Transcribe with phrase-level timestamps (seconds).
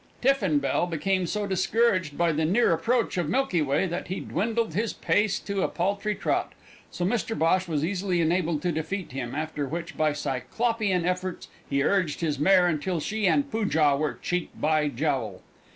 [0.19, 4.73] Tiffin Bell became so discouraged by the near approach of Milky Way that he dwindled
[4.73, 6.53] his pace to a paltry trot,
[6.89, 11.83] so Mr Bhosh was easily enabled to defeat him, after which by Cyclopean efforts he
[11.83, 15.43] urged his mare until she and Poojah were cheek by jowl.